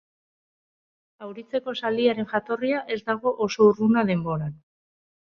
Auritzeko 1.25 1.73
zaldiaren 1.75 2.25
jatorria 2.31 2.79
ez 2.95 2.97
dago 3.11 3.33
oso 3.47 3.67
urruna 3.73 4.05
denboran. 4.11 4.57